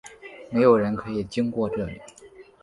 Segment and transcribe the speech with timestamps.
[0.49, 2.01] 没有人可以经过这里！